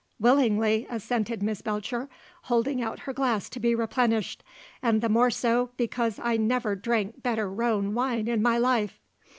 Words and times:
"Willingly!" 0.19 0.87
assented 0.89 1.43
Miss 1.43 1.61
Belcher, 1.61 2.09
holding 2.45 2.81
out 2.81 3.01
her 3.01 3.13
glass 3.13 3.49
to 3.49 3.59
be 3.59 3.75
replenished; 3.75 4.43
"and 4.81 4.99
the 4.99 5.09
more 5.09 5.29
so 5.29 5.69
because 5.77 6.17
I 6.19 6.37
never 6.37 6.75
drank 6.75 7.21
better 7.21 7.47
Rhone 7.47 7.93
wine 7.93 8.27
in 8.27 8.41
my 8.41 8.57
life." 8.57 8.99